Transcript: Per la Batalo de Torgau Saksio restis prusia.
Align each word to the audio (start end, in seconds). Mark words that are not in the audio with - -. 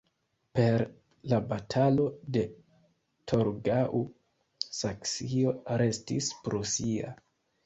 Per 0.59 0.83
la 1.33 1.37
Batalo 1.51 2.07
de 2.37 2.43
Torgau 3.33 4.01
Saksio 4.79 5.55
restis 5.85 6.33
prusia. 6.49 7.15